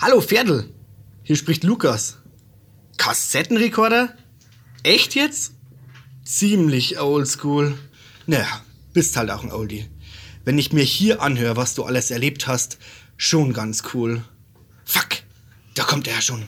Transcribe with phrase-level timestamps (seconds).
[0.00, 0.72] Hallo Pferdl,
[1.24, 2.18] hier spricht Lukas.
[2.98, 4.14] Kassettenrekorder?
[4.84, 5.54] Echt jetzt?
[6.24, 7.76] Ziemlich oldschool.
[8.26, 8.46] Naja,
[8.92, 9.88] bist halt auch ein Oldie.
[10.44, 12.78] Wenn ich mir hier anhöre, was du alles erlebt hast,
[13.16, 14.22] schon ganz cool.
[14.84, 15.24] Fuck,
[15.74, 16.44] da kommt er schon.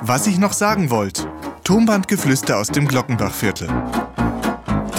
[0.00, 1.32] Was ich noch sagen wollte.
[1.62, 3.68] Tonbandgeflüster aus dem Glockenbachviertel.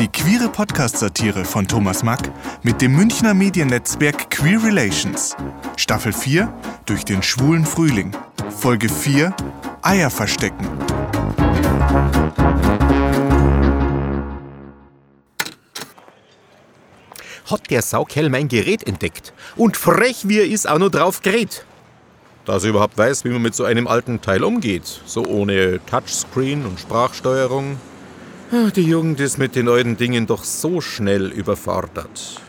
[0.01, 2.31] Die queere Podcast-Satire von Thomas Mack
[2.63, 5.35] mit dem Münchner Mediennetzwerk Queer Relations.
[5.77, 6.51] Staffel 4
[6.87, 8.11] durch den schwulen Frühling.
[8.49, 9.31] Folge 4
[9.83, 10.67] Eier verstecken.
[17.45, 19.33] Hat der Saukerl mein Gerät entdeckt.
[19.55, 21.63] Und frech wie er ist, auch noch drauf gerät.
[22.45, 25.01] Dass er überhaupt weiß, wie man mit so einem alten Teil umgeht.
[25.05, 27.77] So ohne Touchscreen und Sprachsteuerung.
[28.51, 32.41] Die Jugend ist mit den neuen Dingen doch so schnell überfordert.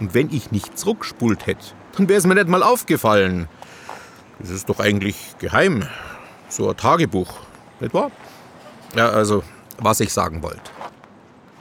[0.00, 1.64] Und wenn ich nicht zurückspult hätte,
[1.96, 3.46] dann wäre es mir nicht mal aufgefallen.
[4.40, 5.86] Das ist doch eigentlich geheim.
[6.48, 7.38] So ein Tagebuch,
[7.78, 8.10] nicht wahr?
[8.96, 9.44] Ja, also,
[9.78, 10.72] was ich sagen wollte.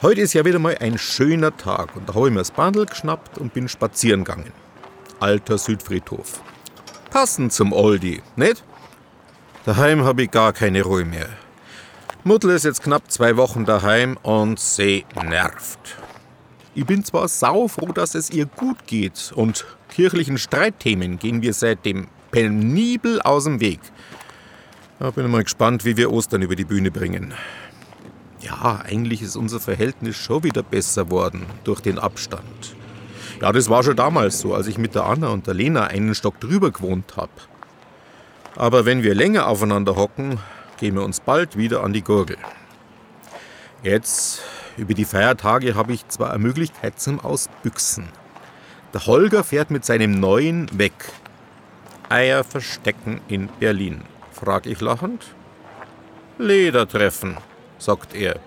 [0.01, 2.87] Heute ist ja wieder mal ein schöner Tag und da habe ich mir das Bandel
[2.87, 4.51] geschnappt und bin spazieren gegangen.
[5.19, 6.41] Alter Südfriedhof.
[7.11, 8.63] Passend zum Oldie, nicht?
[9.65, 11.29] Daheim habe ich gar keine Ruhe mehr.
[12.23, 15.79] Mutter ist jetzt knapp zwei Wochen daheim und sie nervt.
[16.75, 22.09] Ich bin zwar saufroh, dass es ihr gut geht und kirchlichen Streitthemen gehen wir seitdem
[22.29, 23.79] penibel aus dem Weg.
[24.99, 27.33] Da bin mal gespannt, wie wir Ostern über die Bühne bringen.
[28.39, 32.75] Ja, eigentlich ist unser Verhältnis schon wieder besser worden durch den Abstand.
[33.41, 36.13] Ja, das war schon damals so, als ich mit der Anna und der Lena einen
[36.13, 37.31] Stock drüber gewohnt habe.
[38.55, 40.37] Aber wenn wir länger aufeinander hocken,
[40.81, 42.37] gehen wir uns bald wieder an die Gurgel.
[43.83, 44.41] Jetzt,
[44.77, 48.09] über die Feiertage, habe ich zwar eine Möglichkeit zum Ausbüchsen.
[48.91, 50.93] Der Holger fährt mit seinem neuen weg.
[52.09, 55.23] Eier verstecken in Berlin, frag ich lachend.
[56.39, 57.37] Ledertreffen,
[57.77, 58.39] sagt er.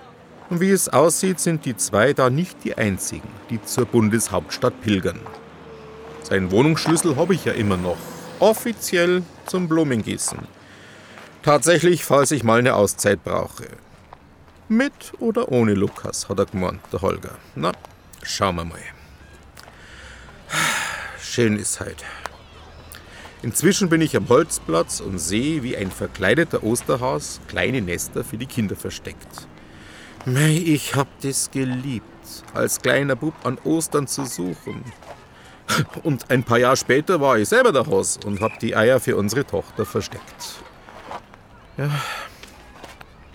[0.50, 5.21] Und wie es aussieht, sind die zwei da nicht die einzigen, die zur Bundeshauptstadt pilgern.
[6.25, 7.97] Seinen Wohnungsschlüssel habe ich ja immer noch.
[8.41, 10.64] Offiziell zum Blumengießen.
[11.44, 13.66] Tatsächlich, falls ich mal eine Auszeit brauche.
[14.71, 17.37] Mit oder ohne Lukas, hat er gemeint, der Holger.
[17.55, 17.72] Na,
[18.22, 18.81] schauen wir mal.
[21.21, 22.03] Schön ist halt.
[23.43, 28.47] Inzwischen bin ich am Holzplatz und sehe, wie ein verkleideter Osterhaus kleine Nester für die
[28.47, 29.47] Kinder versteckt.
[30.25, 32.06] Mei, ich hab das geliebt,
[32.55, 34.82] als kleiner Bub an Ostern zu suchen.
[36.05, 39.19] Und ein paar Jahre später war ich selber der Haus und hab die Eier für
[39.19, 40.64] unsere Tochter versteckt.
[41.77, 41.91] Ja.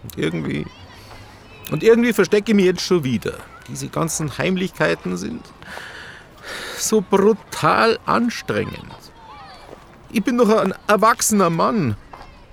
[0.03, 0.65] Und irgendwie.
[1.71, 3.33] Und irgendwie verstecke ich mich jetzt schon wieder.
[3.67, 5.45] Diese ganzen Heimlichkeiten sind
[6.77, 8.95] so brutal anstrengend.
[10.11, 11.95] Ich bin doch ein erwachsener Mann.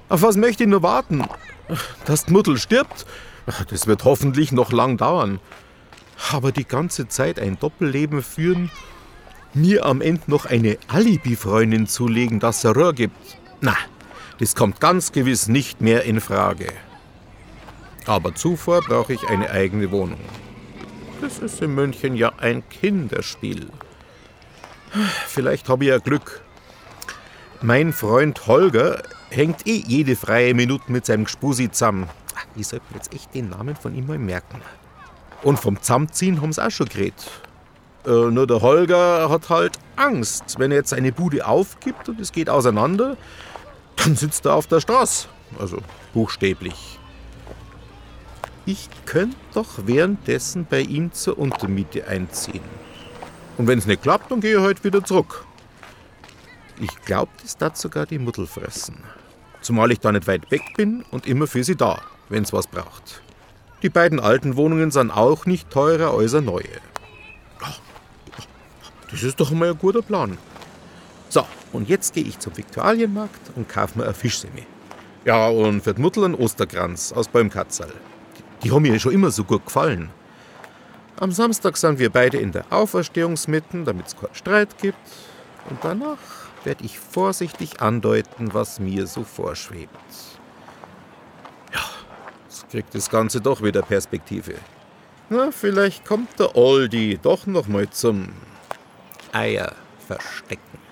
[0.09, 1.25] Auf was möchte ich nur warten?
[2.05, 3.07] Dass die Mutter stirbt?
[3.71, 5.41] Das wird hoffentlich noch lang dauern.
[6.33, 8.71] Aber die ganze Zeit ein Doppelleben führen,
[9.55, 13.17] mir am Ende noch eine Alibi-Freundin zulegen, dass er Röhr gibt.
[13.61, 13.77] Na,
[14.39, 16.69] das kommt ganz gewiss nicht mehr in Frage.
[18.07, 20.21] Aber zuvor brauche ich eine eigene Wohnung.
[21.21, 23.69] Das ist in München ja ein Kinderspiel.
[25.27, 26.43] Vielleicht habe ich ja Glück.
[27.63, 32.09] Mein Freund Holger hängt eh jede freie Minute mit seinem Gspusi zusammen.
[32.55, 34.61] Ich sollte mir jetzt echt den Namen von ihm mal merken.
[35.43, 37.31] Und vom Zusammenziehen haben sie auch schon geredet.
[38.07, 40.59] Äh, nur der Holger hat halt Angst.
[40.59, 43.17] Wenn er jetzt seine Bude aufgibt und es geht auseinander,
[44.15, 45.29] sitzt er auf der Straße.
[45.59, 45.79] Also
[46.13, 46.99] buchstäblich.
[48.67, 52.65] Ich könnte doch währenddessen bei ihm zur Untermiete einziehen.
[53.57, 55.45] Und wenn es nicht klappt, dann gehe ich heute wieder zurück.
[56.81, 59.03] Ich glaube, das darf sogar die Mutter fressen.
[59.63, 62.67] Zumal ich da nicht weit weg bin und immer für sie da, wenn es was
[62.67, 63.23] braucht.
[63.83, 66.65] Die beiden alten Wohnungen sind auch nicht teurer als eine neue.
[69.11, 70.37] Das ist doch mal ein guter Plan.
[71.77, 74.63] Und jetzt gehe ich zum Viktualienmarkt und kaufe mir eine Fischsemme.
[75.27, 77.93] Ja, und für die Mutter einen Osterkranz aus Bäumkatzerl.
[78.63, 80.09] Die haben mir schon immer so gut gefallen.
[81.21, 84.97] Am Samstag sind wir beide in der Auferstehungsmitten, damit es keinen Streit gibt.
[85.69, 86.17] Und danach
[86.65, 89.91] werde ich vorsichtig andeuten, was mir so vorschwebt.
[91.75, 91.85] Ja,
[92.49, 94.55] jetzt kriegt das Ganze doch wieder Perspektive.
[95.29, 98.29] Na, vielleicht kommt der Oldie doch noch mal zum
[99.33, 99.75] Eier
[100.07, 100.86] verstecken.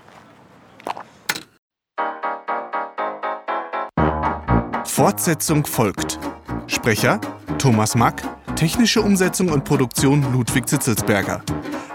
[4.95, 6.21] Fortsetzung folgt.
[6.69, 7.21] Sprecher
[7.59, 8.23] Thomas Mack,
[8.55, 11.43] technische Umsetzung und Produktion Ludwig Zitzelsberger.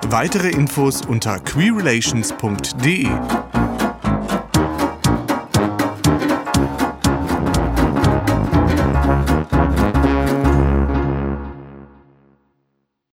[0.09, 3.07] Weitere Infos unter queerrelations.de.